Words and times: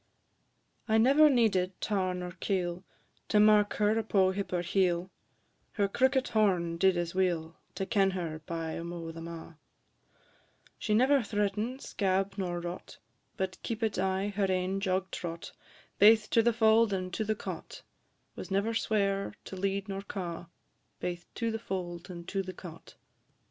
II. 0.89 0.95
I 0.95 0.97
never 0.97 1.29
needed 1.29 1.79
tar 1.79 2.15
nor 2.15 2.31
keil 2.31 2.83
To 3.29 3.39
mark 3.39 3.75
her 3.75 3.95
upo' 3.99 4.31
hip 4.31 4.51
or 4.51 4.63
heel, 4.63 5.11
Her 5.73 5.87
crookit 5.87 6.29
horn 6.29 6.77
did 6.79 6.97
as 6.97 7.13
weel 7.13 7.55
To 7.75 7.85
ken 7.85 8.09
her 8.17 8.41
by 8.47 8.73
amo' 8.79 9.11
them 9.11 9.27
a'; 9.27 9.59
She 10.79 10.95
never 10.95 11.21
threaten'd 11.21 11.81
scab 11.81 12.33
nor 12.39 12.59
rot, 12.59 12.97
But 13.37 13.61
keepit 13.61 13.99
aye 13.99 14.29
her 14.35 14.51
ain 14.51 14.79
jog 14.79 15.11
trot, 15.11 15.51
Baith 15.99 16.31
to 16.31 16.41
the 16.41 16.49
fauld 16.51 16.91
and 16.93 17.13
to 17.13 17.23
the 17.23 17.35
cot, 17.35 17.83
Was 18.35 18.49
never 18.49 18.73
sweir 18.73 19.35
to 19.45 19.55
lead 19.55 19.87
nor 19.87 20.01
caw; 20.01 20.47
Baith 20.99 21.27
to 21.35 21.51
the 21.51 21.59
fauld 21.59 22.09
and 22.09 22.27
to 22.29 22.41
the 22.41 22.53
cot, 22.53 22.95
&c. 22.97 22.97